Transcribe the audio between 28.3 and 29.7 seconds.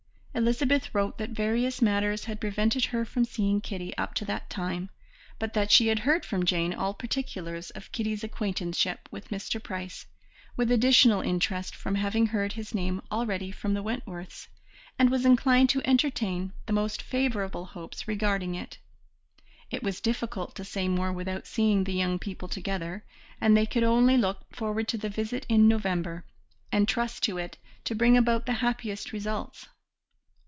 the happiest results.